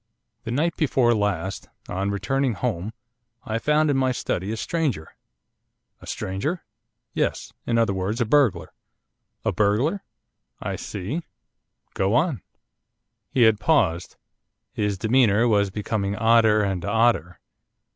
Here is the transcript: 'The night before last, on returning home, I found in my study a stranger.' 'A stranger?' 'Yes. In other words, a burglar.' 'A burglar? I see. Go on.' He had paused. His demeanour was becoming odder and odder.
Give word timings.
'The 0.45 0.49
night 0.51 0.75
before 0.77 1.13
last, 1.13 1.69
on 1.87 2.09
returning 2.09 2.53
home, 2.53 2.91
I 3.43 3.59
found 3.59 3.91
in 3.91 3.97
my 3.97 4.11
study 4.11 4.51
a 4.51 4.57
stranger.' 4.57 5.15
'A 6.01 6.07
stranger?' 6.07 6.63
'Yes. 7.13 7.53
In 7.67 7.77
other 7.77 7.93
words, 7.93 8.19
a 8.19 8.25
burglar.' 8.25 8.73
'A 9.45 9.51
burglar? 9.51 10.03
I 10.59 10.75
see. 10.75 11.21
Go 11.93 12.15
on.' 12.15 12.41
He 13.29 13.43
had 13.43 13.59
paused. 13.59 14.15
His 14.73 14.97
demeanour 14.97 15.47
was 15.47 15.69
becoming 15.69 16.15
odder 16.15 16.63
and 16.63 16.83
odder. 16.83 17.39